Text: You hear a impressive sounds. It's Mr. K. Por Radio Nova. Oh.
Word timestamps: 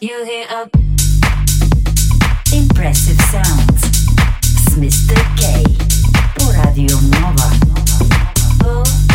You 0.00 0.24
hear 0.24 0.46
a 0.50 0.70
impressive 2.54 3.20
sounds. 3.22 3.82
It's 4.42 4.76
Mr. 4.76 5.16
K. 5.36 5.64
Por 6.36 6.52
Radio 6.54 6.94
Nova. 7.00 7.50
Oh. 8.64 9.07